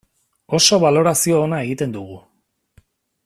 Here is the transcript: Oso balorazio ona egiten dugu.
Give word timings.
Oso 0.59 0.79
balorazio 0.83 1.43
ona 1.49 1.61
egiten 1.67 1.95
dugu. 1.99 2.17